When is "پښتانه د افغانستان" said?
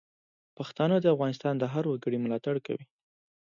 0.57-1.53